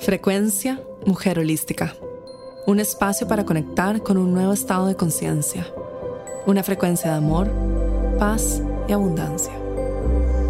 Frecuencia 0.00 0.80
Mujer 1.06 1.40
Holística. 1.40 1.94
Un 2.66 2.78
espacio 2.78 3.26
para 3.26 3.44
conectar 3.44 4.00
con 4.00 4.16
un 4.16 4.32
nuevo 4.32 4.52
estado 4.52 4.86
de 4.86 4.94
conciencia. 4.94 5.66
Una 6.46 6.62
frecuencia 6.62 7.10
de 7.10 7.16
amor, 7.16 7.50
paz 8.16 8.62
y 8.88 8.92
abundancia. 8.92 9.52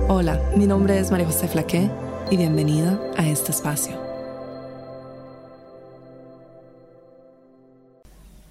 Hola, 0.06 0.38
mi 0.54 0.66
nombre 0.66 0.98
es 0.98 1.10
María 1.10 1.26
José 1.26 1.48
Flaqué 1.48 1.90
y 2.30 2.36
bienvenida 2.36 3.00
a 3.16 3.26
este 3.26 3.52
espacio. 3.52 3.96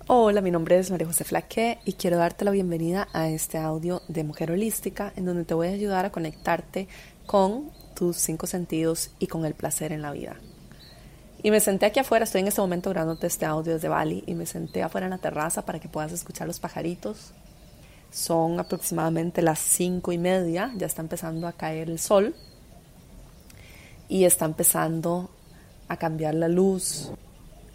Hola, 0.08 0.42
mi 0.42 0.50
nombre 0.50 0.80
es 0.80 0.90
María 0.90 1.06
José 1.06 1.26
Flaqué 1.26 1.78
y 1.86 1.94
quiero 1.94 2.18
darte 2.18 2.44
la 2.44 2.52
bienvenida 2.52 3.08
a 3.14 3.30
este 3.30 3.60
audio 3.60 4.02
de 4.08 4.24
Mujer 4.24 4.52
Holística 4.52 5.14
en 5.16 5.26
donde 5.26 5.46
te 5.46 5.54
voy 5.54 5.68
a 5.68 5.72
ayudar 5.72 6.06
a 6.06 6.12
conectarte 6.12 6.88
con 7.28 7.70
tus 7.94 8.18
cinco 8.18 8.48
sentidos 8.48 9.12
y 9.20 9.28
con 9.28 9.46
el 9.46 9.54
placer 9.54 9.92
en 9.92 10.02
la 10.02 10.12
vida. 10.12 10.38
Y 11.48 11.52
me 11.52 11.62
senté 11.62 11.86
aquí 11.86 12.02
afuera, 12.02 12.26
estoy 12.26 12.42
en 12.42 12.50
este 12.50 12.60
momento 12.60 12.90
grabándote 12.90 13.26
este 13.26 13.46
audio 13.46 13.76
desde 13.76 13.88
Bali 13.88 14.22
y 14.28 14.34
me 14.34 14.46
senté 14.46 14.84
afuera 14.84 15.08
en 15.08 15.12
la 15.12 15.18
terraza 15.18 15.62
para 15.62 15.80
que 15.80 15.88
puedas 15.88 16.12
escuchar 16.12 16.46
los 16.46 16.60
pajaritos. 16.60 17.32
Son 18.12 18.60
aproximadamente 18.60 19.42
las 19.42 19.60
cinco 19.60 20.12
y 20.12 20.18
media, 20.18 20.74
ya 20.76 20.86
está 20.86 21.02
empezando 21.02 21.48
a 21.48 21.54
caer 21.54 21.90
el 21.90 22.00
sol 22.00 22.36
y 24.10 24.26
está 24.26 24.44
empezando 24.44 25.30
a 25.88 25.96
cambiar 25.96 26.36
la 26.36 26.50
luz. 26.50 27.14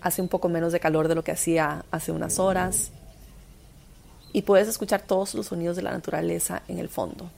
Hace 0.03 0.21
un 0.21 0.29
poco 0.29 0.51
menos 0.51 0.75
de 0.75 0.79
calor 0.79 1.09
de 1.09 1.15
lo 1.15 1.25
que 1.25 1.33
hacía 1.33 1.87
hace 1.91 2.13
unas 2.13 2.39
horas 2.39 2.91
y 4.35 4.43
puedes 4.43 4.69
escuchar 4.69 5.01
todos 5.01 5.35
los 5.35 5.47
sonidos 5.47 5.77
de 5.77 5.83
la 5.83 5.93
naturaleza 5.93 6.63
en 6.69 6.79
el 6.79 6.91
fondo. 6.91 7.31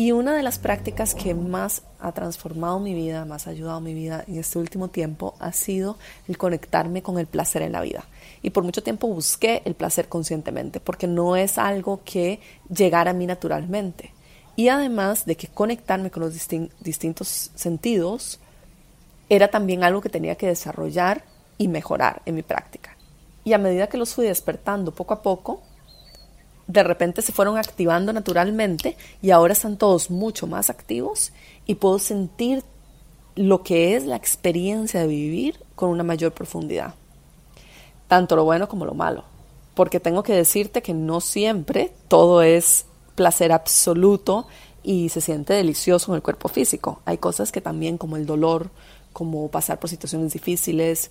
Y 0.00 0.12
una 0.12 0.34
de 0.34 0.42
las 0.42 0.58
prácticas 0.58 1.14
que 1.14 1.34
más 1.34 1.82
ha 1.98 2.12
transformado 2.12 2.80
mi 2.80 2.94
vida, 2.94 3.26
más 3.26 3.46
ha 3.46 3.50
ayudado 3.50 3.82
mi 3.82 3.92
vida 3.92 4.24
en 4.26 4.38
este 4.38 4.58
último 4.58 4.88
tiempo, 4.88 5.34
ha 5.40 5.52
sido 5.52 5.98
el 6.26 6.38
conectarme 6.38 7.02
con 7.02 7.18
el 7.18 7.26
placer 7.26 7.60
en 7.60 7.72
la 7.72 7.82
vida. 7.82 8.06
Y 8.40 8.48
por 8.48 8.64
mucho 8.64 8.82
tiempo 8.82 9.08
busqué 9.08 9.60
el 9.66 9.74
placer 9.74 10.08
conscientemente, 10.08 10.80
porque 10.80 11.06
no 11.06 11.36
es 11.36 11.58
algo 11.58 12.00
que 12.02 12.40
llegara 12.74 13.10
a 13.10 13.12
mí 13.12 13.26
naturalmente. 13.26 14.14
Y 14.56 14.68
además 14.68 15.26
de 15.26 15.36
que 15.36 15.48
conectarme 15.48 16.10
con 16.10 16.22
los 16.22 16.48
distintos 16.80 17.50
sentidos 17.54 18.40
era 19.28 19.48
también 19.48 19.84
algo 19.84 20.00
que 20.00 20.08
tenía 20.08 20.34
que 20.36 20.46
desarrollar 20.46 21.24
y 21.58 21.68
mejorar 21.68 22.22
en 22.24 22.36
mi 22.36 22.42
práctica. 22.42 22.96
Y 23.44 23.52
a 23.52 23.58
medida 23.58 23.88
que 23.88 23.98
los 23.98 24.14
fui 24.14 24.24
despertando 24.24 24.94
poco 24.94 25.12
a 25.12 25.20
poco, 25.20 25.60
de 26.70 26.82
repente 26.84 27.20
se 27.20 27.32
fueron 27.32 27.58
activando 27.58 28.12
naturalmente 28.12 28.96
y 29.20 29.32
ahora 29.32 29.54
están 29.54 29.76
todos 29.76 30.10
mucho 30.10 30.46
más 30.46 30.70
activos 30.70 31.32
y 31.66 31.74
puedo 31.74 31.98
sentir 31.98 32.62
lo 33.34 33.62
que 33.62 33.96
es 33.96 34.04
la 34.04 34.16
experiencia 34.16 35.00
de 35.00 35.06
vivir 35.08 35.58
con 35.74 35.90
una 35.90 36.04
mayor 36.04 36.32
profundidad, 36.32 36.94
tanto 38.06 38.36
lo 38.36 38.44
bueno 38.44 38.68
como 38.68 38.84
lo 38.84 38.94
malo, 38.94 39.24
porque 39.74 39.98
tengo 39.98 40.22
que 40.22 40.32
decirte 40.32 40.82
que 40.82 40.94
no 40.94 41.20
siempre 41.20 41.92
todo 42.06 42.42
es 42.42 42.86
placer 43.16 43.50
absoluto 43.50 44.46
y 44.82 45.08
se 45.08 45.20
siente 45.20 45.54
delicioso 45.54 46.12
en 46.12 46.16
el 46.16 46.22
cuerpo 46.22 46.48
físico. 46.48 47.00
Hay 47.04 47.18
cosas 47.18 47.50
que 47.50 47.60
también 47.60 47.98
como 47.98 48.16
el 48.16 48.26
dolor, 48.26 48.70
como 49.12 49.50
pasar 49.50 49.80
por 49.80 49.90
situaciones 49.90 50.32
difíciles, 50.32 51.10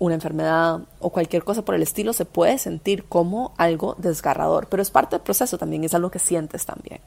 una 0.00 0.14
enfermedad 0.14 0.80
o 0.98 1.10
cualquier 1.10 1.44
cosa 1.44 1.62
por 1.62 1.74
el 1.74 1.82
estilo 1.82 2.14
se 2.14 2.24
puede 2.24 2.56
sentir 2.58 3.04
como 3.04 3.52
algo 3.58 3.94
desgarrador, 3.98 4.66
pero 4.66 4.82
es 4.82 4.90
parte 4.90 5.14
del 5.14 5.22
proceso 5.22 5.58
también, 5.58 5.84
es 5.84 5.94
algo 5.94 6.10
que 6.10 6.18
sientes 6.18 6.64
también. 6.64 7.00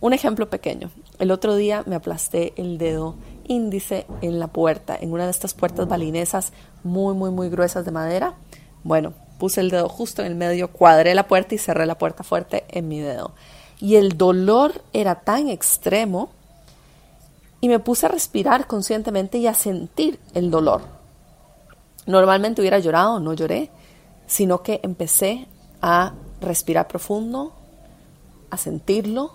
Un 0.00 0.12
ejemplo 0.12 0.50
pequeño. 0.50 0.90
El 1.20 1.30
otro 1.30 1.54
día 1.54 1.84
me 1.86 1.94
aplasté 1.94 2.52
el 2.56 2.78
dedo 2.78 3.14
índice 3.46 4.06
en 4.22 4.40
la 4.40 4.48
puerta, 4.48 4.98
en 5.00 5.12
una 5.12 5.24
de 5.24 5.30
estas 5.30 5.54
puertas 5.54 5.86
balinesas 5.86 6.52
muy, 6.82 7.14
muy, 7.14 7.30
muy 7.30 7.48
gruesas 7.48 7.84
de 7.84 7.92
madera. 7.92 8.34
Bueno, 8.82 9.12
puse 9.38 9.60
el 9.60 9.70
dedo 9.70 9.88
justo 9.88 10.22
en 10.22 10.26
el 10.26 10.34
medio, 10.34 10.72
cuadré 10.72 11.14
la 11.14 11.28
puerta 11.28 11.54
y 11.54 11.58
cerré 11.58 11.86
la 11.86 11.96
puerta 11.96 12.24
fuerte 12.24 12.64
en 12.70 12.88
mi 12.88 12.98
dedo. 12.98 13.30
Y 13.78 13.94
el 13.94 14.18
dolor 14.18 14.82
era 14.92 15.20
tan 15.20 15.48
extremo 15.48 16.30
y 17.60 17.68
me 17.68 17.78
puse 17.78 18.06
a 18.06 18.08
respirar 18.08 18.66
conscientemente 18.66 19.38
y 19.38 19.46
a 19.46 19.54
sentir 19.54 20.18
el 20.34 20.50
dolor 20.50 21.01
Normalmente 22.06 22.60
hubiera 22.60 22.78
llorado, 22.78 23.20
no 23.20 23.32
lloré, 23.32 23.70
sino 24.26 24.62
que 24.62 24.80
empecé 24.82 25.46
a 25.80 26.14
respirar 26.40 26.88
profundo, 26.88 27.52
a 28.50 28.56
sentirlo. 28.56 29.32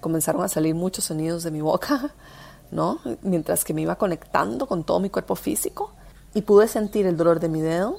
Comenzaron 0.00 0.42
a 0.42 0.48
salir 0.48 0.74
muchos 0.74 1.04
sonidos 1.04 1.42
de 1.44 1.50
mi 1.50 1.60
boca, 1.60 2.14
¿no? 2.70 3.00
Mientras 3.22 3.64
que 3.64 3.74
me 3.74 3.82
iba 3.82 3.96
conectando 3.96 4.66
con 4.66 4.84
todo 4.84 5.00
mi 5.00 5.10
cuerpo 5.10 5.36
físico 5.36 5.92
y 6.34 6.42
pude 6.42 6.68
sentir 6.68 7.06
el 7.06 7.16
dolor 7.16 7.38
de 7.38 7.48
mi 7.48 7.60
dedo 7.60 7.98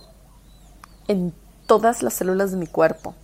en 1.07 1.34
todas 1.66 2.03
las 2.03 2.13
células 2.13 2.51
de 2.51 2.57
mi 2.57 2.67
cuerpo. 2.67 3.16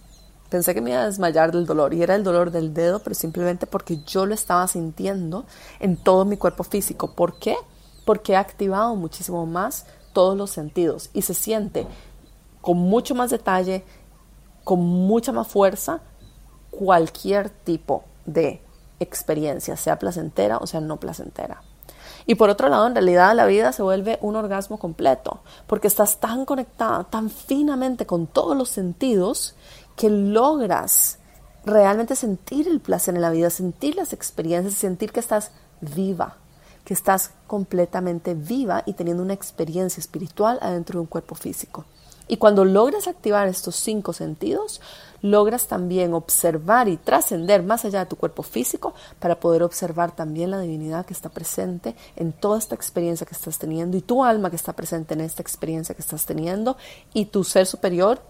Pensé 0.50 0.74
que 0.74 0.82
me 0.82 0.92
iba 0.92 1.02
a 1.02 1.06
desmayar 1.06 1.52
del 1.52 1.66
dolor 1.66 1.94
y 1.94 2.04
era 2.04 2.16
el 2.16 2.24
dolor 2.24 2.52
del 2.52 2.74
dedo, 2.74 3.00
pero 3.00 3.14
simplemente 3.14 3.68
porque 3.68 4.04
yo 4.04 4.26
lo 4.26 4.34
estaba 4.34 4.68
sintiendo 4.68 5.46
en 5.80 5.96
todo 5.96 6.26
mi 6.26 6.38
cuerpo 6.38 6.64
físico. 6.64 7.14
¿Por 7.14 7.40
qué? 7.40 7.56
Porque 8.06 8.34
he 8.34 8.36
activado 8.36 8.96
muchísimo 8.96 9.46
más 9.46 9.86
todos 10.14 10.38
los 10.38 10.50
sentidos 10.50 11.10
y 11.14 11.22
se 11.24 11.34
siente 11.34 11.88
con 12.62 12.78
mucho 12.78 13.16
más 13.16 13.32
detalle, 13.32 13.84
con 14.64 14.80
mucha 14.80 15.32
más 15.32 15.48
fuerza, 15.48 16.02
cualquier 16.70 17.50
tipo 17.50 18.04
de 18.26 18.62
experiencia, 19.00 19.76
sea 19.76 19.98
placentera 20.00 20.58
o 20.58 20.68
sea 20.68 20.80
no 20.80 20.98
placentera. 20.98 21.62
Y 22.26 22.36
por 22.36 22.50
otro 22.50 22.70
lado, 22.70 22.88
en 22.88 22.94
realidad 22.94 23.36
la 23.36 23.46
vida 23.46 23.72
se 23.72 23.82
vuelve 23.82 24.20
un 24.22 24.36
orgasmo 24.36 24.78
completo, 24.78 25.42
porque 25.68 25.88
estás 25.88 26.20
tan 26.20 26.46
conectada, 26.46 27.04
tan 27.06 27.30
finamente 27.30 28.06
con 28.06 28.28
todos 28.28 28.56
los 28.56 28.70
sentidos, 28.70 29.56
que 29.96 30.10
logras 30.10 31.18
realmente 31.66 32.16
sentir 32.16 32.68
el 32.68 32.80
placer 32.80 33.16
en 33.16 33.22
la 33.22 33.32
vida, 33.32 33.50
sentir 33.50 33.96
las 33.96 34.14
experiencias, 34.14 34.76
sentir 34.76 35.12
que 35.12 35.20
estás 35.20 35.52
viva, 35.82 36.38
que 36.86 36.94
estás 36.94 37.32
completamente 37.48 38.34
viva 38.34 38.84
y 38.86 38.94
teniendo 38.94 39.24
una 39.24 39.34
experiencia 39.34 40.00
espiritual 40.00 40.60
adentro 40.62 40.98
de 40.98 41.02
un 41.02 41.08
cuerpo 41.08 41.36
físico. 41.36 41.86
Y 42.28 42.38
cuando 42.38 42.64
logras 42.64 43.08
activar 43.08 43.50
estos 43.50 43.76
cinco 43.76 44.14
sentidos, 44.14 44.80
logras 45.22 45.68
también 45.68 46.14
observar 46.14 46.88
y 46.88 46.96
trascender 46.96 47.62
más 47.62 47.84
allá 47.84 48.00
de 48.00 48.06
tu 48.06 48.16
cuerpo 48.16 48.42
físico 48.42 48.94
para 49.20 49.40
poder 49.40 49.64
observar 49.64 50.16
también 50.16 50.50
la 50.50 50.62
divinidad 50.62 51.06
que 51.06 51.14
está 51.14 51.28
presente 51.28 51.94
en 52.16 52.32
toda 52.32 52.58
esta 52.58 52.74
experiencia 52.74 53.28
que 53.28 53.36
estás 53.36 53.60
teniendo 53.60 53.98
y 53.98 54.02
tu 54.02 54.24
alma 54.24 54.50
que 54.50 54.56
está 54.56 54.72
presente 54.74 55.14
en 55.14 55.20
esta 55.20 55.42
experiencia 55.42 55.94
que 55.94 56.02
estás 56.02 56.26
teniendo 56.26 56.78
y 57.14 57.26
tu 57.26 57.44
ser 57.44 57.66
superior 57.66 58.22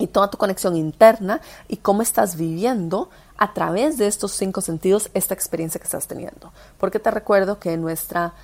y 0.00 0.08
toda 0.08 0.30
tu 0.30 0.38
conexión 0.38 0.76
interna 0.76 1.40
y 1.68 1.76
cómo 1.76 2.02
estás 2.02 2.36
viviendo 2.36 3.10
a 3.36 3.52
través 3.54 3.98
de 3.98 4.06
estos 4.06 4.32
cinco 4.32 4.60
sentidos 4.60 5.10
esta 5.14 5.34
experiencia 5.34 5.78
que 5.78 5.84
estás 5.84 6.08
teniendo. 6.08 6.52
Porque 6.78 6.98
te 6.98 7.10
recuerdo 7.10 7.60
que 7.60 7.76
nuestra 7.76 8.34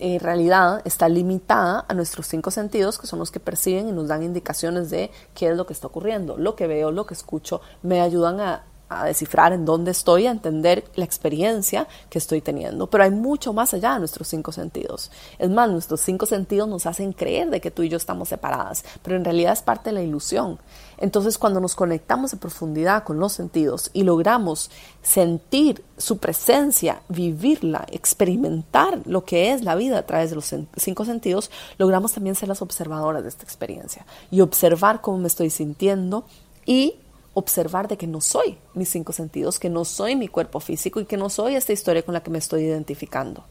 eh, 0.00 0.18
realidad 0.18 0.82
está 0.84 1.08
limitada 1.08 1.84
a 1.88 1.94
nuestros 1.94 2.26
cinco 2.26 2.50
sentidos, 2.50 2.98
que 2.98 3.06
son 3.06 3.20
los 3.20 3.30
que 3.30 3.40
perciben 3.40 3.88
y 3.88 3.92
nos 3.92 4.08
dan 4.08 4.22
indicaciones 4.22 4.90
de 4.90 5.10
qué 5.34 5.50
es 5.50 5.56
lo 5.56 5.66
que 5.66 5.72
está 5.72 5.86
ocurriendo. 5.86 6.36
Lo 6.36 6.56
que 6.56 6.66
veo, 6.66 6.90
lo 6.90 7.06
que 7.06 7.14
escucho, 7.14 7.60
me 7.82 8.00
ayudan 8.00 8.40
a 8.40 8.64
a 8.88 9.04
descifrar 9.04 9.52
en 9.52 9.64
dónde 9.64 9.90
estoy, 9.90 10.26
a 10.26 10.30
entender 10.30 10.84
la 10.94 11.04
experiencia 11.04 11.88
que 12.10 12.18
estoy 12.18 12.40
teniendo. 12.40 12.88
Pero 12.88 13.04
hay 13.04 13.10
mucho 13.10 13.52
más 13.52 13.74
allá 13.74 13.94
de 13.94 14.00
nuestros 14.00 14.28
cinco 14.28 14.52
sentidos. 14.52 15.10
Es 15.38 15.50
más, 15.50 15.70
nuestros 15.70 16.00
cinco 16.00 16.26
sentidos 16.26 16.68
nos 16.68 16.86
hacen 16.86 17.12
creer 17.12 17.50
de 17.50 17.60
que 17.60 17.70
tú 17.70 17.82
y 17.82 17.88
yo 17.88 17.96
estamos 17.96 18.28
separadas, 18.28 18.84
pero 19.02 19.16
en 19.16 19.24
realidad 19.24 19.52
es 19.52 19.62
parte 19.62 19.90
de 19.90 19.94
la 19.94 20.02
ilusión. 20.02 20.58
Entonces, 20.98 21.38
cuando 21.38 21.60
nos 21.60 21.74
conectamos 21.74 22.32
en 22.32 22.38
profundidad 22.38 23.04
con 23.04 23.18
los 23.18 23.32
sentidos 23.32 23.90
y 23.92 24.04
logramos 24.04 24.70
sentir 25.02 25.84
su 25.98 26.18
presencia, 26.18 27.02
vivirla, 27.08 27.86
experimentar 27.90 29.00
lo 29.04 29.24
que 29.24 29.52
es 29.52 29.62
la 29.64 29.74
vida 29.74 29.98
a 29.98 30.06
través 30.06 30.30
de 30.30 30.36
los 30.36 30.54
cinco 30.76 31.04
sentidos, 31.04 31.50
logramos 31.78 32.12
también 32.12 32.36
ser 32.36 32.48
las 32.48 32.62
observadoras 32.62 33.22
de 33.22 33.28
esta 33.28 33.44
experiencia 33.44 34.06
y 34.30 34.40
observar 34.40 35.00
cómo 35.00 35.18
me 35.18 35.26
estoy 35.26 35.50
sintiendo 35.50 36.24
y 36.66 36.94
observar 37.34 37.88
de 37.88 37.96
que 37.96 38.06
no 38.06 38.20
soy 38.20 38.58
mis 38.74 38.88
cinco 38.88 39.12
sentidos, 39.12 39.58
que 39.58 39.70
no 39.70 39.84
soy 39.84 40.16
mi 40.16 40.28
cuerpo 40.28 40.60
físico 40.60 41.00
y 41.00 41.06
que 41.06 41.16
no 41.16 41.28
soy 41.28 41.56
esta 41.56 41.72
historia 41.72 42.02
con 42.02 42.14
la 42.14 42.22
que 42.22 42.30
me 42.30 42.38
estoy 42.38 42.62
identificando, 42.62 43.44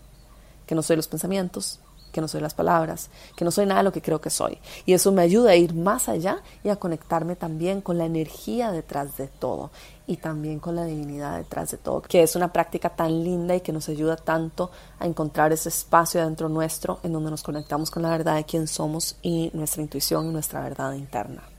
que 0.66 0.76
no 0.76 0.82
soy 0.82 0.96
los 0.96 1.08
pensamientos, 1.08 1.80
que 2.14 2.22
no 2.22 2.30
soy 2.30 2.40
las 2.40 2.54
palabras, 2.54 3.10
que 3.36 3.44
no 3.44 3.52
soy 3.52 3.66
nada 3.66 3.80
de 3.80 3.84
lo 3.84 3.92
que 3.92 4.02
creo 4.02 4.22
que 4.22 4.30
soy. 4.30 4.60
Y 4.86 4.94
eso 4.94 5.12
me 5.12 5.24
ayuda 5.24 5.52
a 5.52 5.56
ir 5.56 5.74
más 5.74 6.08
allá 6.08 6.42
y 6.64 6.70
a 6.70 6.78
conectarme 6.78 7.36
también 7.36 7.82
con 7.82 7.98
la 7.98 8.06
energía 8.06 8.72
detrás 8.72 9.18
de 9.18 9.28
todo 9.28 9.72
y 10.08 10.18
también 10.18 10.60
con 10.60 10.76
la 10.76 10.86
divinidad 10.86 11.38
detrás 11.38 11.72
de 11.72 11.78
todo, 11.78 12.02
que 12.02 12.24
es 12.24 12.36
una 12.36 12.54
práctica 12.54 12.90
tan 12.90 13.24
linda 13.24 13.56
y 13.56 13.62
que 13.62 13.74
nos 13.74 13.90
ayuda 13.90 14.16
tanto 14.16 14.72
a 15.00 15.08
encontrar 15.08 15.52
ese 15.52 15.70
espacio 15.70 16.22
adentro 16.22 16.48
nuestro 16.48 17.00
en 17.04 17.14
donde 17.14 17.32
nos 17.32 17.44
conectamos 17.44 17.90
con 17.90 18.04
la 18.04 18.10
verdad 18.10 18.36
de 18.36 18.46
quién 18.46 18.68
somos 18.68 19.18
y 19.22 19.50
nuestra 19.54 19.82
intuición 19.82 20.28
y 20.28 20.32
nuestra 20.32 20.62
verdad 20.62 20.94
interna. 20.94 21.53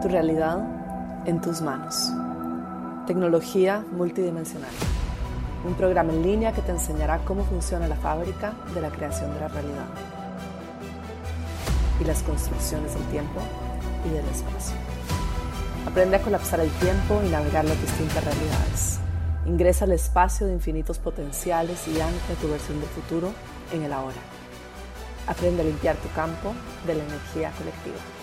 Tu 0.00 0.06
realidad 0.06 0.60
en 1.26 1.40
tus 1.40 1.60
manos. 1.60 2.12
Tecnología 3.08 3.84
multidimensional. 3.90 4.70
un 5.66 5.74
programa 5.74 6.12
en 6.12 6.22
línea 6.22 6.52
que 6.52 6.62
te 6.62 6.70
enseñará 6.70 7.18
cómo 7.24 7.44
funciona 7.44 7.88
la 7.88 7.96
fábrica 7.96 8.52
de 8.72 8.80
la 8.80 8.90
creación 8.90 9.34
de 9.34 9.40
la 9.40 9.48
realidad 9.48 9.88
y 12.00 12.04
las 12.04 12.22
construcciones 12.22 12.94
del 12.94 13.02
tiempo 13.06 13.40
y 14.06 14.10
del 14.10 14.24
espacio. 14.26 14.76
Aprende 15.84 16.16
a 16.16 16.22
colapsar 16.22 16.60
el 16.60 16.70
tiempo 16.70 17.20
y 17.26 17.30
navegar 17.30 17.64
las 17.64 17.80
distintas 17.80 18.24
realidades. 18.24 19.00
Ingresa 19.46 19.84
al 19.84 19.92
espacio 19.92 20.46
de 20.46 20.52
infinitos 20.52 21.00
potenciales 21.00 21.88
y 21.88 22.00
ancla 22.00 22.36
tu 22.40 22.48
versión 22.48 22.78
del 22.78 22.88
futuro 22.90 23.32
en 23.72 23.82
el 23.82 23.92
ahora. 23.92 24.20
Aprende 25.26 25.62
a 25.62 25.64
limpiar 25.64 25.96
tu 25.96 26.08
campo 26.14 26.54
de 26.86 26.94
la 26.94 27.02
energía 27.02 27.50
colectiva. 27.58 28.17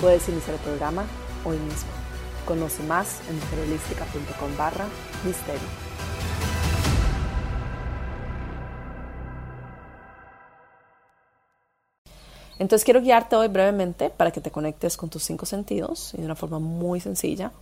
Puedes 0.00 0.28
iniciar 0.28 0.56
el 0.56 0.60
programa 0.60 1.06
hoy 1.44 1.56
mismo. 1.58 1.90
Conoce 2.44 2.82
más 2.82 3.20
en 3.30 3.36
mujerholística.com 3.36 4.56
barra 4.56 4.86
misterio. 5.24 5.86
Entonces 12.58 12.84
quiero 12.84 13.00
guiarte 13.00 13.36
hoy 13.36 13.48
brevemente 13.48 14.10
para 14.10 14.30
que 14.30 14.40
te 14.40 14.50
conectes 14.50 14.96
con 14.96 15.10
tus 15.10 15.22
cinco 15.22 15.46
sentidos 15.46 16.12
y 16.14 16.18
de 16.18 16.24
una 16.24 16.36
forma 16.36 16.58
muy 16.58 17.00
sencilla. 17.00 17.52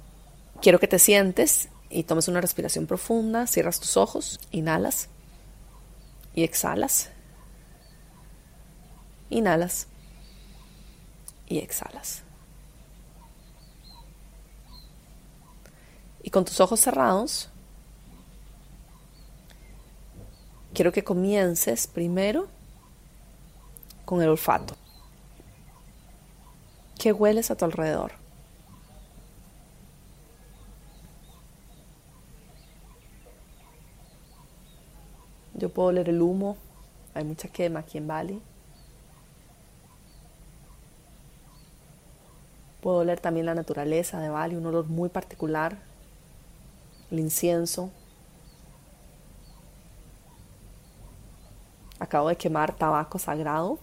Quiero 0.60 0.78
que 0.78 0.88
te 0.88 0.98
sientes 0.98 1.68
y 1.90 2.04
tomes 2.04 2.28
una 2.28 2.40
respiración 2.40 2.86
profunda, 2.86 3.46
cierras 3.46 3.78
tus 3.78 3.96
ojos, 3.96 4.40
inhalas 4.50 5.08
y 6.34 6.42
exhalas. 6.42 7.10
Inhalas 9.30 9.86
y 11.48 11.58
exhalas. 11.58 12.23
Y 16.24 16.30
con 16.30 16.46
tus 16.46 16.58
ojos 16.58 16.80
cerrados, 16.80 17.50
quiero 20.72 20.90
que 20.90 21.04
comiences 21.04 21.86
primero 21.86 22.48
con 24.06 24.22
el 24.22 24.30
olfato. 24.30 24.74
¿Qué 26.98 27.12
hueles 27.12 27.50
a 27.50 27.56
tu 27.56 27.66
alrededor? 27.66 28.12
Yo 35.52 35.68
puedo 35.68 35.90
oler 35.90 36.08
el 36.08 36.22
humo, 36.22 36.56
hay 37.12 37.24
mucha 37.24 37.48
quema 37.48 37.80
aquí 37.80 37.98
en 37.98 38.08
Bali. 38.08 38.40
Puedo 42.80 42.96
oler 42.96 43.20
también 43.20 43.44
la 43.44 43.54
naturaleza 43.54 44.20
de 44.20 44.30
Bali, 44.30 44.56
un 44.56 44.64
olor 44.64 44.86
muy 44.86 45.10
particular, 45.10 45.76
el 47.14 47.20
incienso. 47.20 47.90
Acabo 51.98 52.28
de 52.28 52.36
quemar 52.36 52.76
tabaco 52.76 53.18
sagrado 53.18 53.78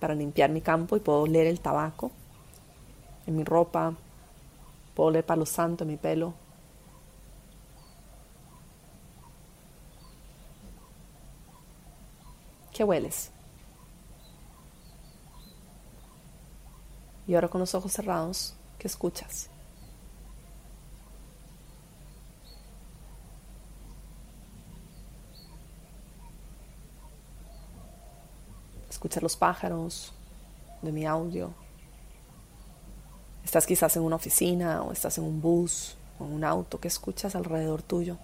para 0.00 0.14
limpiar 0.14 0.50
mi 0.50 0.60
campo 0.60 0.96
y 0.96 1.00
puedo 1.00 1.22
oler 1.22 1.46
el 1.46 1.60
tabaco 1.60 2.10
en 3.26 3.36
mi 3.36 3.44
ropa, 3.44 3.94
puedo 4.94 5.08
oler 5.08 5.24
palo 5.24 5.46
santo 5.46 5.84
en 5.84 5.90
mi 5.90 5.96
pelo. 5.96 6.34
¿Qué 12.72 12.84
hueles? 12.84 13.30
Y 17.26 17.34
ahora 17.34 17.48
con 17.48 17.60
los 17.60 17.74
ojos 17.74 17.92
cerrados, 17.92 18.54
¿qué 18.78 18.88
escuchas? 18.88 19.51
Escuchar 29.02 29.24
los 29.24 29.36
pájaros 29.36 30.12
de 30.80 30.92
mi 30.92 31.06
audio. 31.06 31.52
Estás 33.44 33.66
quizás 33.66 33.96
en 33.96 34.04
una 34.04 34.14
oficina 34.14 34.84
o 34.84 34.92
estás 34.92 35.18
en 35.18 35.24
un 35.24 35.42
bus 35.42 35.96
o 36.20 36.24
en 36.24 36.32
un 36.32 36.44
auto 36.44 36.78
que 36.78 36.86
escuchas 36.86 37.34
alrededor 37.34 37.82
tuyo. 37.82 38.16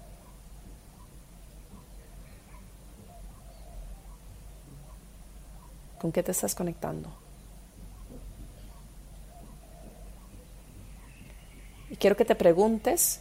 ¿Con 6.01 6.13
qué 6.13 6.23
te 6.23 6.31
estás 6.31 6.55
conectando? 6.55 7.09
Y 11.91 11.97
quiero 11.97 12.17
que 12.17 12.25
te 12.25 12.37
preguntes, 12.37 13.19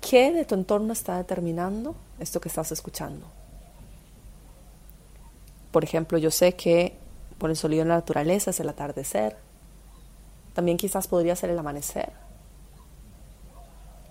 ¿qué 0.00 0.32
de 0.32 0.46
tu 0.46 0.54
entorno 0.54 0.94
está 0.94 1.18
determinando 1.18 1.94
esto 2.18 2.40
que 2.40 2.48
estás 2.48 2.72
escuchando? 2.72 3.37
Por 5.70 5.84
ejemplo, 5.84 6.18
yo 6.18 6.30
sé 6.30 6.54
que 6.54 6.96
por 7.38 7.50
el 7.50 7.56
sonido 7.56 7.82
en 7.82 7.88
la 7.88 7.96
naturaleza 7.96 8.50
es 8.50 8.60
el 8.60 8.68
atardecer. 8.68 9.36
También 10.54 10.76
quizás 10.76 11.06
podría 11.06 11.36
ser 11.36 11.50
el 11.50 11.58
amanecer. 11.58 12.12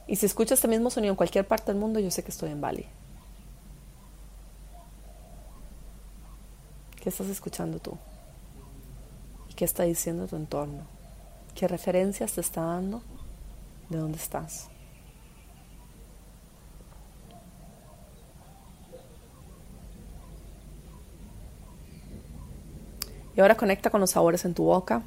Y 0.08 0.16
si 0.16 0.26
escuchas 0.26 0.60
este 0.60 0.68
mismo 0.70 0.90
sonido 0.90 1.12
en 1.12 1.18
cualquier 1.18 1.46
parte 1.46 1.72
del 1.72 1.80
mundo, 1.80 2.00
yo 2.00 2.10
sé 2.10 2.24
que 2.24 2.32
estoy 2.32 2.52
en 2.52 2.62
Bali. 2.62 2.86
¿Qué 7.02 7.10
estás 7.10 7.28
escuchando 7.28 7.80
tú? 7.80 7.98
¿Y 9.50 9.54
qué 9.54 9.66
está 9.66 9.84
diciendo 9.84 10.28
tu 10.28 10.38
entorno? 10.38 10.84
¿Qué 11.56 11.68
referencias 11.68 12.34
te 12.34 12.42
está 12.42 12.62
dando 12.62 13.02
de 13.90 13.98
dónde 13.98 14.18
estás? 14.18 14.70
Y 23.38 23.40
ahora 23.40 23.56
conecta 23.56 23.92
con 23.92 24.02
los 24.02 24.10
sabores 24.10 24.46
en 24.46 24.56
tu 24.56 24.64
boca. 24.64 25.04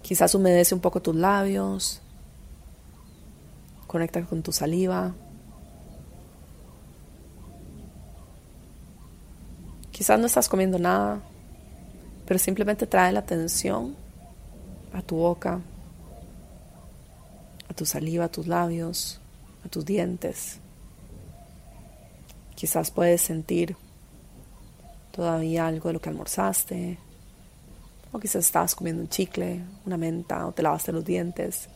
Quizás 0.00 0.32
humedece 0.32 0.72
un 0.72 0.80
poco 0.80 1.02
tus 1.02 1.16
labios. 1.16 2.00
Conecta 3.88 4.24
con 4.24 4.44
tu 4.44 4.52
saliva. 4.52 5.12
Quizás 9.90 10.20
no 10.20 10.26
estás 10.26 10.48
comiendo 10.48 10.78
nada, 10.78 11.20
pero 12.26 12.38
simplemente 12.38 12.86
trae 12.86 13.12
la 13.12 13.18
atención 13.18 13.96
a 14.92 15.02
tu 15.02 15.16
boca, 15.16 15.60
a 17.68 17.74
tu 17.74 17.84
saliva, 17.84 18.26
a 18.26 18.28
tus 18.28 18.46
labios, 18.46 19.20
a 19.66 19.68
tus 19.68 19.84
dientes. 19.84 20.60
Quizás 22.54 22.92
puedes 22.92 23.20
sentir 23.20 23.76
todavía 25.18 25.66
algo 25.66 25.88
de 25.88 25.94
lo 25.94 26.00
que 26.00 26.10
almorzaste, 26.10 26.96
o 28.12 28.20
quizás 28.20 28.44
estabas 28.44 28.76
comiendo 28.76 29.02
un 29.02 29.08
chicle, 29.08 29.64
una 29.84 29.96
menta, 29.96 30.46
o 30.46 30.52
te 30.52 30.62
lavaste 30.62 30.92
los 30.92 31.04
dientes. 31.04 31.68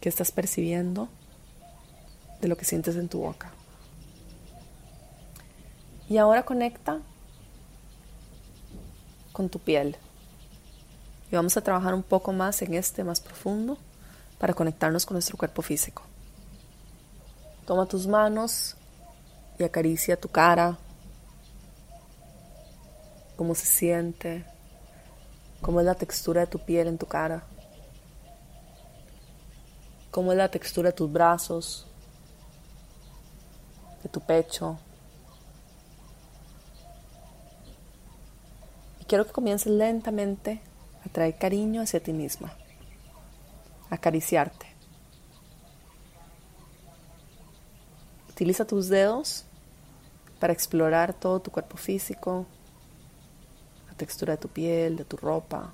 ¿Qué 0.00 0.08
estás 0.08 0.30
percibiendo 0.30 1.08
de 2.40 2.46
lo 2.46 2.56
que 2.56 2.64
sientes 2.64 2.94
en 2.94 3.08
tu 3.08 3.18
boca? 3.18 3.50
Y 6.08 6.16
ahora 6.18 6.44
conecta 6.44 7.00
con 9.32 9.48
tu 9.48 9.58
piel. 9.58 9.96
Y 11.32 11.34
vamos 11.34 11.56
a 11.56 11.60
trabajar 11.60 11.92
un 11.92 12.04
poco 12.04 12.32
más 12.32 12.62
en 12.62 12.72
este 12.74 13.02
más 13.02 13.18
profundo 13.18 13.78
para 14.38 14.54
conectarnos 14.54 15.04
con 15.04 15.16
nuestro 15.16 15.36
cuerpo 15.36 15.60
físico. 15.60 16.04
Toma 17.66 17.84
tus 17.86 18.06
manos 18.06 18.76
y 19.58 19.64
acaricia 19.64 20.20
tu 20.20 20.28
cara, 20.28 20.78
cómo 23.36 23.54
se 23.54 23.66
siente, 23.66 24.44
cómo 25.60 25.80
es 25.80 25.86
la 25.86 25.94
textura 25.94 26.42
de 26.42 26.46
tu 26.46 26.58
piel 26.58 26.88
en 26.88 26.98
tu 26.98 27.06
cara, 27.06 27.44
cómo 30.10 30.32
es 30.32 30.38
la 30.38 30.50
textura 30.50 30.90
de 30.90 30.96
tus 30.96 31.12
brazos, 31.12 31.86
de 34.02 34.08
tu 34.08 34.20
pecho. 34.20 34.78
Y 39.00 39.04
quiero 39.04 39.26
que 39.26 39.32
comiences 39.32 39.70
lentamente 39.70 40.62
a 41.04 41.08
traer 41.10 41.36
cariño 41.36 41.82
hacia 41.82 42.02
ti 42.02 42.12
misma, 42.12 42.54
a 43.90 43.96
acariciarte. 43.96 44.66
Utiliza 48.30 48.66
tus 48.66 48.88
dedos 48.88 49.44
para 50.38 50.52
explorar 50.52 51.14
todo 51.14 51.40
tu 51.40 51.50
cuerpo 51.50 51.76
físico, 51.76 52.46
textura 53.96 54.34
de 54.34 54.38
tu 54.38 54.48
piel, 54.48 54.96
de 54.96 55.04
tu 55.04 55.16
ropa. 55.16 55.72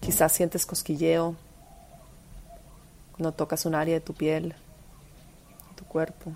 Quizás 0.00 0.32
sientes 0.32 0.66
cosquilleo 0.66 1.36
cuando 3.12 3.32
tocas 3.32 3.66
un 3.66 3.74
área 3.74 3.94
de 3.94 4.00
tu 4.00 4.14
piel, 4.14 4.48
de 4.50 5.76
tu 5.76 5.84
cuerpo. 5.84 6.32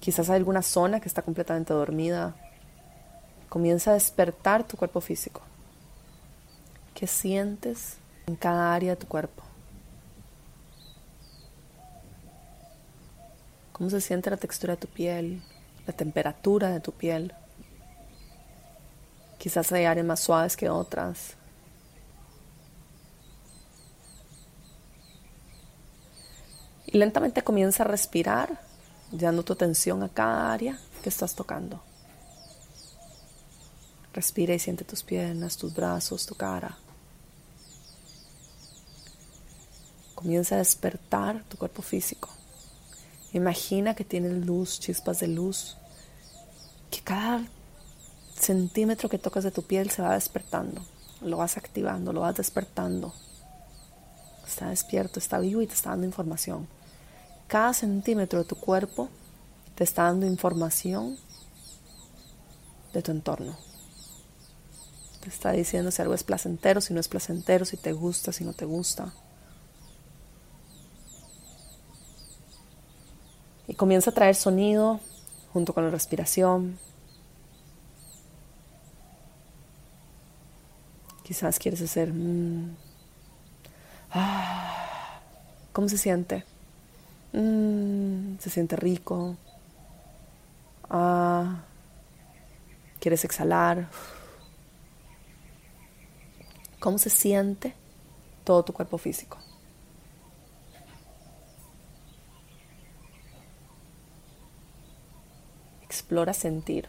Quizás 0.00 0.30
hay 0.30 0.36
alguna 0.36 0.62
zona 0.62 1.00
que 1.00 1.08
está 1.08 1.22
completamente 1.22 1.72
dormida. 1.72 2.34
Comienza 3.48 3.90
a 3.90 3.94
despertar 3.94 4.64
tu 4.64 4.76
cuerpo 4.76 5.00
físico. 5.00 5.42
¿Qué 6.94 7.06
sientes 7.06 7.96
en 8.26 8.36
cada 8.36 8.74
área 8.74 8.90
de 8.90 8.96
tu 8.96 9.06
cuerpo? 9.06 9.42
¿Cómo 13.72 13.90
se 13.90 14.00
siente 14.00 14.30
la 14.30 14.36
textura 14.36 14.74
de 14.74 14.80
tu 14.80 14.88
piel? 14.88 15.42
La 15.86 15.92
temperatura 15.92 16.70
de 16.70 16.80
tu 16.80 16.92
piel. 16.92 17.34
Quizás 19.38 19.72
hay 19.72 19.84
áreas 19.84 20.06
más 20.06 20.20
suaves 20.20 20.56
que 20.56 20.68
otras. 20.70 21.34
Y 26.86 26.98
lentamente 26.98 27.42
comienza 27.42 27.82
a 27.82 27.86
respirar, 27.86 28.60
llevando 29.10 29.42
tu 29.42 29.54
atención 29.54 30.02
a 30.02 30.08
cada 30.10 30.52
área 30.52 30.78
que 31.02 31.08
estás 31.08 31.34
tocando. 31.34 31.82
Respira 34.12 34.54
y 34.54 34.58
siente 34.58 34.84
tus 34.84 35.02
piernas, 35.02 35.56
tus 35.56 35.74
brazos, 35.74 36.26
tu 36.26 36.34
cara. 36.34 36.76
Comienza 40.14 40.56
a 40.56 40.58
despertar 40.58 41.42
tu 41.48 41.56
cuerpo 41.56 41.80
físico. 41.80 42.28
Imagina 43.32 43.94
que 43.94 44.04
tienes 44.04 44.44
luz, 44.44 44.78
chispas 44.78 45.20
de 45.20 45.28
luz, 45.28 45.76
que 46.90 47.00
cada 47.00 47.44
centímetro 48.38 49.08
que 49.08 49.18
tocas 49.18 49.44
de 49.44 49.50
tu 49.50 49.62
piel 49.62 49.90
se 49.90 50.02
va 50.02 50.14
despertando, 50.14 50.82
lo 51.22 51.38
vas 51.38 51.56
activando, 51.56 52.12
lo 52.12 52.20
vas 52.20 52.36
despertando. 52.36 53.14
Está 54.46 54.68
despierto, 54.68 55.18
está 55.18 55.38
vivo 55.38 55.62
y 55.62 55.66
te 55.66 55.74
está 55.74 55.90
dando 55.90 56.06
información. 56.06 56.68
Cada 57.46 57.72
centímetro 57.72 58.40
de 58.40 58.44
tu 58.44 58.56
cuerpo 58.56 59.08
te 59.76 59.84
está 59.84 60.04
dando 60.04 60.26
información 60.26 61.16
de 62.92 63.02
tu 63.02 63.12
entorno. 63.12 63.56
Te 65.20 65.28
está 65.28 65.52
diciendo 65.52 65.90
si 65.90 66.02
algo 66.02 66.14
es 66.14 66.24
placentero, 66.24 66.80
si 66.80 66.92
no 66.92 67.00
es 67.00 67.08
placentero, 67.08 67.64
si 67.64 67.76
te 67.76 67.92
gusta, 67.92 68.32
si 68.32 68.44
no 68.44 68.52
te 68.52 68.64
gusta. 68.64 69.14
Y 73.72 73.74
comienza 73.74 74.10
a 74.10 74.12
traer 74.12 74.34
sonido 74.34 75.00
junto 75.54 75.72
con 75.72 75.82
la 75.82 75.90
respiración. 75.90 76.78
Quizás 81.22 81.58
quieres 81.58 81.80
hacer... 81.80 82.12
Mm, 82.12 82.76
ah, 84.10 85.22
¿Cómo 85.72 85.88
se 85.88 85.96
siente? 85.96 86.44
Mm, 87.32 88.36
se 88.40 88.50
siente 88.50 88.76
rico. 88.76 89.38
Ah, 90.90 91.62
¿Quieres 93.00 93.24
exhalar? 93.24 93.88
¿Cómo 96.78 96.98
se 96.98 97.08
siente 97.08 97.72
todo 98.44 98.64
tu 98.64 98.74
cuerpo 98.74 98.98
físico? 98.98 99.38
Explora 105.92 106.32
sentir. 106.32 106.88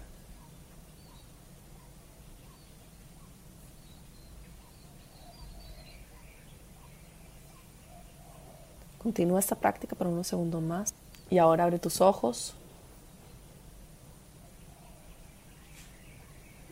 Continúa 8.98 9.42
esta 9.42 9.56
práctica 9.56 9.94
por 9.98 10.08
unos 10.08 10.28
segundos 10.28 10.62
más 10.62 10.94
y 11.30 11.38
ahora 11.38 11.66
abre 11.66 11.80
tus 11.80 12.00
ojos 12.00 12.56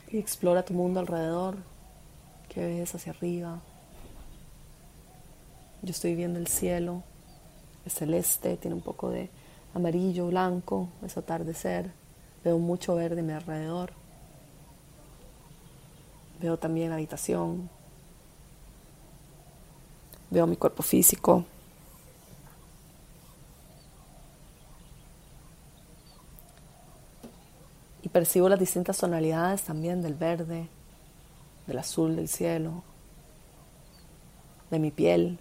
y 0.07 0.17
explora 0.17 0.63
tu 0.63 0.73
mundo 0.73 1.01
alrededor. 1.01 1.57
¿Qué 2.47 2.65
ves 2.65 2.95
hacia 2.95 3.11
arriba? 3.11 3.59
Yo 5.81 5.91
estoy 5.91 6.15
viendo 6.15 6.39
el 6.39 6.47
cielo, 6.47 7.03
es 7.85 7.95
celeste, 7.95 8.55
tiene 8.55 8.75
un 8.75 8.81
poco 8.81 9.09
de 9.09 9.29
amarillo, 9.73 10.27
blanco, 10.27 10.87
es 11.03 11.17
atardecer. 11.17 12.00
Veo 12.43 12.57
mucho 12.57 12.95
verde 12.95 13.21
a 13.21 13.23
mi 13.23 13.33
alrededor. 13.33 13.93
Veo 16.41 16.57
también 16.57 16.89
la 16.89 16.95
habitación. 16.95 17.69
Veo 20.31 20.47
mi 20.47 20.55
cuerpo 20.55 20.81
físico. 20.81 21.45
Y 28.01 28.09
percibo 28.09 28.49
las 28.49 28.59
distintas 28.59 28.97
tonalidades 28.97 29.61
también 29.61 30.01
del 30.01 30.15
verde, 30.15 30.67
del 31.67 31.77
azul 31.77 32.15
del 32.15 32.27
cielo, 32.27 32.81
de 34.71 34.79
mi 34.79 34.89
piel. 34.89 35.37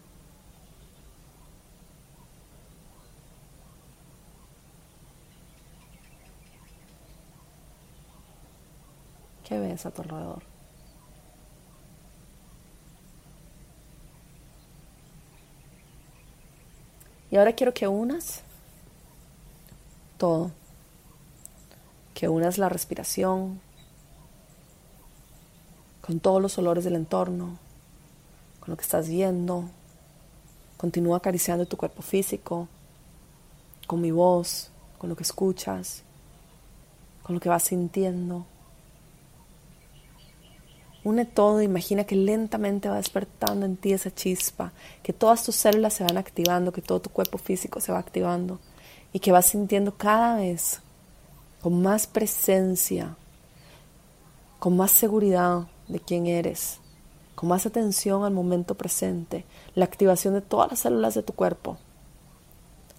¿Qué 9.50 9.58
ves 9.58 9.84
a 9.84 9.90
tu 9.90 10.02
alrededor? 10.02 10.44
Y 17.32 17.36
ahora 17.36 17.52
quiero 17.54 17.74
que 17.74 17.88
unas 17.88 18.42
todo, 20.18 20.52
que 22.14 22.28
unas 22.28 22.58
la 22.58 22.68
respiración 22.68 23.60
con 26.00 26.20
todos 26.20 26.40
los 26.40 26.56
olores 26.56 26.84
del 26.84 26.94
entorno, 26.94 27.58
con 28.60 28.70
lo 28.70 28.76
que 28.76 28.82
estás 28.82 29.08
viendo. 29.08 29.64
Continúa 30.76 31.16
acariciando 31.16 31.66
tu 31.66 31.76
cuerpo 31.76 32.02
físico, 32.02 32.68
con 33.88 34.00
mi 34.00 34.12
voz, 34.12 34.70
con 34.98 35.10
lo 35.10 35.16
que 35.16 35.24
escuchas, 35.24 36.04
con 37.24 37.34
lo 37.34 37.40
que 37.40 37.48
vas 37.48 37.64
sintiendo. 37.64 38.46
Une 41.02 41.24
todo, 41.24 41.62
imagina 41.62 42.04
que 42.04 42.14
lentamente 42.14 42.88
va 42.88 42.96
despertando 42.96 43.64
en 43.64 43.76
ti 43.76 43.92
esa 43.92 44.14
chispa, 44.14 44.72
que 45.02 45.14
todas 45.14 45.42
tus 45.44 45.56
células 45.56 45.94
se 45.94 46.04
van 46.04 46.18
activando, 46.18 46.72
que 46.72 46.82
todo 46.82 47.00
tu 47.00 47.10
cuerpo 47.10 47.38
físico 47.38 47.80
se 47.80 47.90
va 47.90 47.98
activando 47.98 48.58
y 49.12 49.20
que 49.20 49.32
vas 49.32 49.46
sintiendo 49.46 49.96
cada 49.96 50.36
vez 50.36 50.82
con 51.62 51.80
más 51.80 52.06
presencia, 52.06 53.16
con 54.58 54.76
más 54.76 54.90
seguridad 54.90 55.68
de 55.88 56.00
quién 56.00 56.26
eres, 56.26 56.80
con 57.34 57.48
más 57.48 57.64
atención 57.64 58.24
al 58.24 58.34
momento 58.34 58.74
presente, 58.74 59.46
la 59.74 59.86
activación 59.86 60.34
de 60.34 60.42
todas 60.42 60.70
las 60.70 60.80
células 60.80 61.14
de 61.14 61.22
tu 61.22 61.32
cuerpo, 61.32 61.78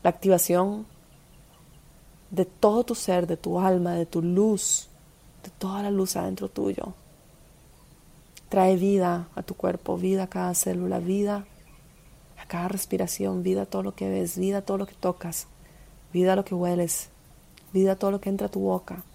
la 0.01 0.09
activación 0.09 0.87
de 2.31 2.45
todo 2.45 2.83
tu 2.83 2.95
ser, 2.95 3.27
de 3.27 3.37
tu 3.37 3.59
alma, 3.59 3.93
de 3.93 4.07
tu 4.07 4.23
luz, 4.23 4.89
de 5.43 5.51
toda 5.51 5.83
la 5.83 5.91
luz 5.91 6.15
adentro 6.15 6.49
tuyo. 6.49 6.95
Trae 8.51 8.75
vida 8.75 9.29
a 9.33 9.43
tu 9.43 9.55
cuerpo, 9.55 9.95
vida 9.95 10.23
a 10.23 10.27
cada 10.27 10.53
célula, 10.55 10.99
vida 10.99 11.45
a 12.37 12.45
cada 12.47 12.67
respiración, 12.67 13.43
vida 13.43 13.61
a 13.61 13.65
todo 13.65 13.81
lo 13.81 13.95
que 13.95 14.09
ves, 14.09 14.37
vida 14.37 14.57
a 14.57 14.61
todo 14.61 14.77
lo 14.77 14.85
que 14.85 14.93
tocas, 14.93 15.47
vida 16.11 16.33
a 16.33 16.35
lo 16.35 16.43
que 16.43 16.53
hueles, 16.53 17.11
vida 17.71 17.93
a 17.93 17.95
todo 17.95 18.11
lo 18.11 18.19
que 18.19 18.27
entra 18.27 18.47
a 18.47 18.51
tu 18.51 18.59
boca, 18.59 19.05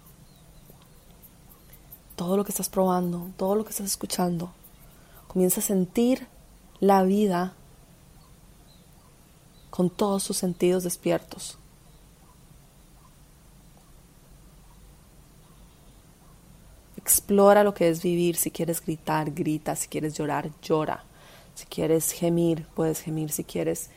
todo 2.17 2.39
lo 2.39 2.45
que 2.45 2.51
estás 2.51 2.71
probando, 2.71 3.29
todo 3.37 3.57
lo 3.57 3.65
que 3.65 3.73
estás 3.73 3.85
escuchando. 3.85 4.53
Comienza 5.29 5.61
a 5.61 5.65
sentir 5.65 6.29
la 6.81 7.03
vida 7.03 7.53
con 9.69 9.91
todos 9.91 10.23
sus 10.23 10.39
sentidos 10.39 10.83
despiertos. 10.83 11.59
Explora 17.07 17.63
lo 17.63 17.73
que 17.73 17.89
es 17.89 18.03
vivir. 18.03 18.35
Si 18.35 18.51
quieres 18.51 18.85
gritar, 18.85 19.31
grita. 19.31 19.77
Si 19.77 19.87
quieres 19.87 20.15
llorar, 20.19 20.51
llora. 20.61 21.05
Si 21.55 21.65
quieres 21.67 22.11
gemir, 22.11 22.67
puedes 22.75 23.01
gemir. 23.01 23.31
Si 23.31 23.45
quieres 23.45 23.91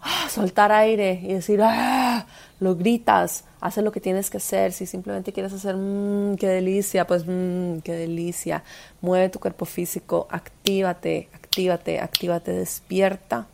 ah, 0.00 0.26
soltar 0.30 0.72
aire 0.72 1.20
y 1.22 1.34
decir, 1.34 1.60
ah, 1.62 2.24
lo 2.58 2.74
gritas, 2.74 3.44
haces 3.60 3.84
lo 3.84 3.92
que 3.92 4.00
tienes 4.00 4.30
que 4.30 4.38
hacer. 4.38 4.72
Si 4.72 4.86
simplemente 4.86 5.34
quieres 5.34 5.52
hacer, 5.52 5.76
mmm, 5.76 6.36
qué 6.36 6.48
delicia, 6.48 7.06
pues 7.06 7.26
mmm, 7.26 7.80
qué 7.84 7.92
delicia. 7.92 8.64
Mueve 9.02 9.28
tu 9.28 9.38
cuerpo 9.38 9.66
físico, 9.66 10.26
actívate, 10.30 11.28
actívate, 11.34 12.00
actívate, 12.00 12.52
despierta 12.52 13.46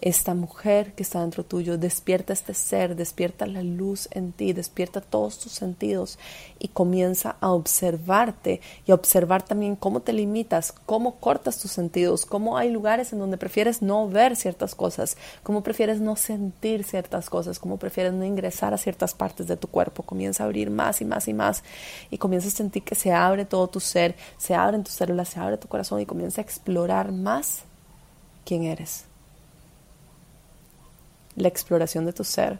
esta 0.00 0.34
mujer 0.34 0.92
que 0.94 1.02
está 1.02 1.20
dentro 1.20 1.44
tuyo, 1.44 1.76
despierta 1.76 2.32
este 2.32 2.54
ser, 2.54 2.94
despierta 2.94 3.46
la 3.46 3.62
luz 3.62 4.08
en 4.12 4.32
ti, 4.32 4.52
despierta 4.52 5.00
todos 5.00 5.38
tus 5.38 5.52
sentidos 5.52 6.18
y 6.60 6.68
comienza 6.68 7.36
a 7.40 7.50
observarte 7.50 8.60
y 8.86 8.92
a 8.92 8.94
observar 8.94 9.42
también 9.42 9.74
cómo 9.74 10.00
te 10.00 10.12
limitas, 10.12 10.72
cómo 10.86 11.16
cortas 11.16 11.58
tus 11.58 11.72
sentidos, 11.72 12.26
cómo 12.26 12.56
hay 12.56 12.70
lugares 12.70 13.12
en 13.12 13.18
donde 13.18 13.38
prefieres 13.38 13.82
no 13.82 14.08
ver 14.08 14.36
ciertas 14.36 14.76
cosas, 14.76 15.16
cómo 15.42 15.62
prefieres 15.62 16.00
no 16.00 16.14
sentir 16.14 16.84
ciertas 16.84 17.28
cosas, 17.28 17.58
cómo 17.58 17.76
prefieres 17.76 18.12
no 18.12 18.24
ingresar 18.24 18.72
a 18.74 18.78
ciertas 18.78 19.14
partes 19.14 19.48
de 19.48 19.56
tu 19.56 19.66
cuerpo. 19.66 20.04
Comienza 20.04 20.44
a 20.44 20.46
abrir 20.46 20.70
más 20.70 21.00
y 21.00 21.04
más 21.04 21.26
y 21.26 21.34
más 21.34 21.64
y 22.10 22.18
comienza 22.18 22.48
a 22.48 22.52
sentir 22.52 22.84
que 22.84 22.94
se 22.94 23.12
abre 23.12 23.44
todo 23.44 23.66
tu 23.68 23.80
ser, 23.80 24.14
se 24.36 24.54
abren 24.54 24.84
tus 24.84 24.94
células, 24.94 25.28
se 25.28 25.40
abre 25.40 25.58
tu 25.58 25.66
corazón 25.66 26.00
y 26.00 26.06
comienza 26.06 26.40
a 26.40 26.44
explorar 26.44 27.10
más 27.10 27.62
quién 28.44 28.62
eres 28.62 29.08
la 31.38 31.48
exploración 31.48 32.04
de 32.04 32.12
tu 32.12 32.24
ser 32.24 32.58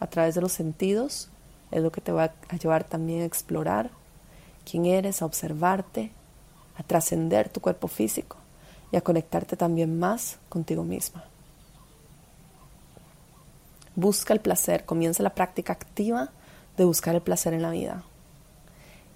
a 0.00 0.06
través 0.06 0.34
de 0.34 0.40
los 0.40 0.52
sentidos 0.52 1.28
es 1.70 1.82
lo 1.82 1.92
que 1.92 2.00
te 2.00 2.12
va 2.12 2.32
a 2.48 2.56
llevar 2.56 2.84
también 2.84 3.22
a 3.22 3.26
explorar 3.26 3.90
quién 4.68 4.86
eres, 4.86 5.22
a 5.22 5.26
observarte, 5.26 6.10
a 6.76 6.82
trascender 6.82 7.48
tu 7.48 7.60
cuerpo 7.60 7.88
físico 7.88 8.36
y 8.90 8.96
a 8.96 9.02
conectarte 9.02 9.56
también 9.56 9.98
más 9.98 10.38
contigo 10.48 10.82
misma. 10.82 11.24
Busca 13.94 14.32
el 14.32 14.40
placer, 14.40 14.84
comienza 14.84 15.22
la 15.22 15.34
práctica 15.34 15.72
activa 15.72 16.30
de 16.76 16.84
buscar 16.84 17.14
el 17.14 17.20
placer 17.20 17.52
en 17.52 17.62
la 17.62 17.70
vida. 17.70 18.02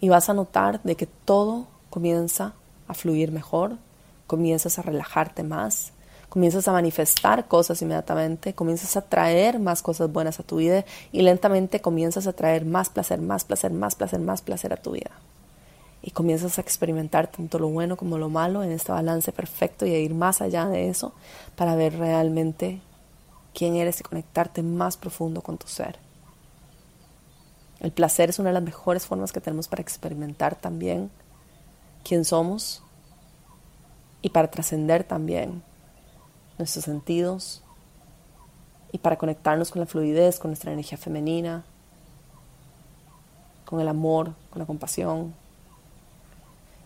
Y 0.00 0.10
vas 0.10 0.28
a 0.28 0.34
notar 0.34 0.82
de 0.82 0.96
que 0.96 1.06
todo 1.06 1.66
comienza 1.88 2.52
a 2.86 2.94
fluir 2.94 3.32
mejor, 3.32 3.78
comienzas 4.26 4.78
a 4.78 4.82
relajarte 4.82 5.42
más, 5.42 5.93
comienzas 6.34 6.66
a 6.66 6.72
manifestar 6.72 7.46
cosas 7.46 7.80
inmediatamente, 7.80 8.54
comienzas 8.54 8.96
a 8.96 9.02
traer 9.02 9.60
más 9.60 9.82
cosas 9.82 10.10
buenas 10.10 10.40
a 10.40 10.42
tu 10.42 10.56
vida 10.56 10.84
y 11.12 11.22
lentamente 11.22 11.80
comienzas 11.80 12.26
a 12.26 12.32
traer 12.32 12.64
más 12.64 12.88
placer, 12.88 13.20
más 13.20 13.44
placer, 13.44 13.70
más 13.70 13.94
placer, 13.94 14.18
más 14.18 14.42
placer 14.42 14.72
a 14.72 14.76
tu 14.76 14.90
vida. 14.90 15.12
Y 16.02 16.10
comienzas 16.10 16.58
a 16.58 16.60
experimentar 16.60 17.28
tanto 17.28 17.60
lo 17.60 17.68
bueno 17.68 17.96
como 17.96 18.18
lo 18.18 18.30
malo 18.30 18.64
en 18.64 18.72
este 18.72 18.90
balance 18.90 19.30
perfecto 19.30 19.86
y 19.86 19.94
a 19.94 19.98
ir 20.00 20.12
más 20.12 20.40
allá 20.40 20.66
de 20.66 20.88
eso 20.88 21.12
para 21.54 21.76
ver 21.76 21.96
realmente 21.96 22.80
quién 23.54 23.76
eres 23.76 24.00
y 24.00 24.02
conectarte 24.02 24.64
más 24.64 24.96
profundo 24.96 25.40
con 25.40 25.56
tu 25.56 25.68
ser. 25.68 26.00
El 27.78 27.92
placer 27.92 28.30
es 28.30 28.40
una 28.40 28.48
de 28.48 28.54
las 28.54 28.64
mejores 28.64 29.06
formas 29.06 29.30
que 29.30 29.40
tenemos 29.40 29.68
para 29.68 29.82
experimentar 29.82 30.56
también 30.56 31.12
quién 32.02 32.24
somos 32.24 32.82
y 34.20 34.30
para 34.30 34.50
trascender 34.50 35.04
también 35.04 35.62
nuestros 36.58 36.84
sentidos 36.84 37.62
y 38.92 38.98
para 38.98 39.16
conectarnos 39.16 39.70
con 39.70 39.80
la 39.80 39.86
fluidez, 39.86 40.38
con 40.38 40.50
nuestra 40.50 40.72
energía 40.72 40.98
femenina, 40.98 41.64
con 43.64 43.80
el 43.80 43.88
amor, 43.88 44.34
con 44.50 44.60
la 44.60 44.66
compasión 44.66 45.34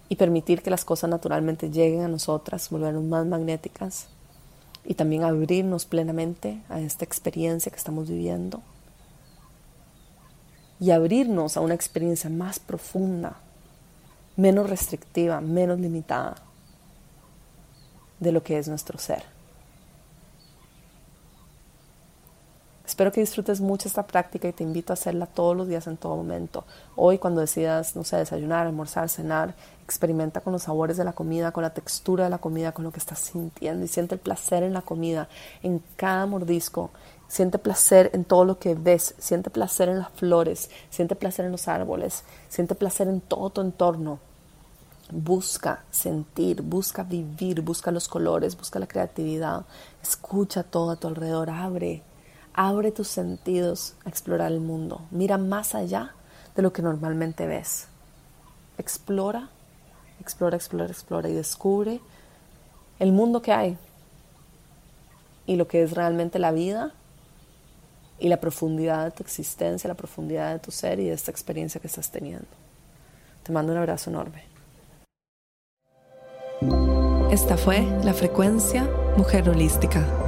y 0.08 0.16
permitir 0.16 0.62
que 0.62 0.70
las 0.70 0.84
cosas 0.84 1.10
naturalmente 1.10 1.70
lleguen 1.70 2.02
a 2.02 2.08
nosotras, 2.08 2.70
volvernos 2.70 3.04
más 3.04 3.26
magnéticas 3.26 4.08
y 4.84 4.94
también 4.94 5.22
abrirnos 5.22 5.84
plenamente 5.84 6.62
a 6.70 6.80
esta 6.80 7.04
experiencia 7.04 7.70
que 7.70 7.76
estamos 7.76 8.08
viviendo 8.08 8.62
y 10.80 10.92
abrirnos 10.92 11.56
a 11.56 11.60
una 11.60 11.74
experiencia 11.74 12.30
más 12.30 12.58
profunda, 12.58 13.36
menos 14.36 14.70
restrictiva, 14.70 15.40
menos 15.40 15.78
limitada 15.78 16.36
de 18.20 18.32
lo 18.32 18.42
que 18.42 18.58
es 18.58 18.68
nuestro 18.68 18.98
ser. 18.98 19.37
Espero 22.98 23.12
que 23.12 23.20
disfrutes 23.20 23.60
mucho 23.60 23.86
esta 23.86 24.08
práctica 24.08 24.48
y 24.48 24.52
te 24.52 24.64
invito 24.64 24.92
a 24.92 24.94
hacerla 24.94 25.26
todos 25.26 25.56
los 25.56 25.68
días 25.68 25.86
en 25.86 25.96
todo 25.96 26.16
momento. 26.16 26.64
Hoy 26.96 27.18
cuando 27.18 27.40
decidas, 27.40 27.94
no 27.94 28.02
sé, 28.02 28.16
desayunar, 28.16 28.66
almorzar, 28.66 29.08
cenar, 29.08 29.54
experimenta 29.84 30.40
con 30.40 30.52
los 30.52 30.64
sabores 30.64 30.96
de 30.96 31.04
la 31.04 31.12
comida, 31.12 31.52
con 31.52 31.62
la 31.62 31.72
textura 31.72 32.24
de 32.24 32.30
la 32.30 32.38
comida, 32.38 32.72
con 32.72 32.84
lo 32.84 32.90
que 32.90 32.98
estás 32.98 33.20
sintiendo 33.20 33.84
y 33.84 33.88
siente 33.88 34.16
el 34.16 34.20
placer 34.20 34.64
en 34.64 34.72
la 34.72 34.82
comida, 34.82 35.28
en 35.62 35.80
cada 35.94 36.26
mordisco. 36.26 36.90
Siente 37.28 37.60
placer 37.60 38.10
en 38.14 38.24
todo 38.24 38.44
lo 38.44 38.58
que 38.58 38.74
ves, 38.74 39.14
siente 39.18 39.48
placer 39.48 39.88
en 39.88 40.00
las 40.00 40.10
flores, 40.10 40.68
siente 40.90 41.14
placer 41.14 41.44
en 41.44 41.52
los 41.52 41.68
árboles, 41.68 42.24
siente 42.48 42.74
placer 42.74 43.06
en 43.06 43.20
todo 43.20 43.50
tu 43.50 43.60
entorno. 43.60 44.18
Busca 45.12 45.84
sentir, 45.92 46.62
busca 46.62 47.04
vivir, 47.04 47.60
busca 47.62 47.92
los 47.92 48.08
colores, 48.08 48.58
busca 48.58 48.80
la 48.80 48.88
creatividad, 48.88 49.66
escucha 50.02 50.64
todo 50.64 50.90
a 50.90 50.96
tu 50.96 51.06
alrededor, 51.06 51.48
abre, 51.48 52.02
Abre 52.60 52.90
tus 52.90 53.06
sentidos 53.06 53.94
a 54.04 54.08
explorar 54.08 54.50
el 54.50 54.58
mundo. 54.58 55.02
Mira 55.12 55.38
más 55.38 55.76
allá 55.76 56.16
de 56.56 56.62
lo 56.62 56.72
que 56.72 56.82
normalmente 56.82 57.46
ves. 57.46 57.86
Explora, 58.78 59.48
explora, 60.20 60.56
explora, 60.56 60.90
explora 60.90 61.28
y 61.28 61.34
descubre 61.34 62.00
el 62.98 63.12
mundo 63.12 63.42
que 63.42 63.52
hay 63.52 63.78
y 65.46 65.54
lo 65.54 65.68
que 65.68 65.84
es 65.84 65.92
realmente 65.92 66.40
la 66.40 66.50
vida 66.50 66.90
y 68.18 68.28
la 68.28 68.40
profundidad 68.40 69.04
de 69.04 69.12
tu 69.12 69.22
existencia, 69.22 69.86
la 69.86 69.94
profundidad 69.94 70.52
de 70.52 70.58
tu 70.58 70.72
ser 70.72 70.98
y 70.98 71.04
de 71.04 71.12
esta 71.12 71.30
experiencia 71.30 71.80
que 71.80 71.86
estás 71.86 72.10
teniendo. 72.10 72.48
Te 73.44 73.52
mando 73.52 73.70
un 73.70 73.78
abrazo 73.78 74.10
enorme. 74.10 74.42
Esta 77.30 77.56
fue 77.56 77.82
la 78.02 78.14
frecuencia 78.14 78.90
Mujer 79.16 79.48
Holística 79.48 80.27